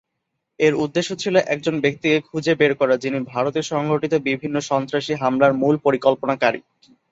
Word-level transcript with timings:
এর 0.59 0.73
উদ্দেশ্য 0.83 1.09
ছিল 1.15 1.35
একজন 1.47 1.75
ব্যক্তিকে 1.79 2.17
খুঁজে 2.21 2.53
বের 2.55 2.73
করা, 2.75 2.95
যিনি 2.97 3.19
ভারতে 3.31 3.59
সংঘটিত 3.71 4.13
বিভিন্ন 4.27 4.57
সন্ত্রাসী 4.69 5.13
হামলার 5.21 5.53
মূল 5.53 5.75
পরিকল্পনাকারী। 5.85 6.61